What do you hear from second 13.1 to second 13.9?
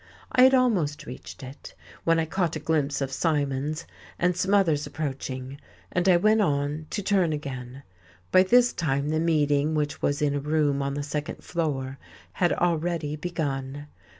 begun.